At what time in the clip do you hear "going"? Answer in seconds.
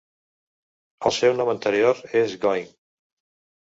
2.47-2.69